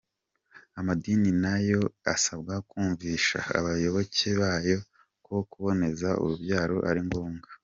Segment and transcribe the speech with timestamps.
[0.79, 1.81] Amadini na yo
[2.13, 4.77] asabwa kumvisha abayoboke bayo
[5.25, 7.49] ko kuboneza urubyaro ari ngombwa.